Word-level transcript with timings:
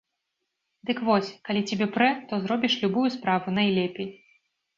Дык 0.89 1.03
вось, 1.09 1.29
калі 1.49 1.61
цябе 1.73 1.87
прэ, 1.99 2.07
то 2.33 2.41
зробіш 2.47 2.79
любую 2.85 3.05
справу 3.19 3.55
найлепей! 3.61 4.11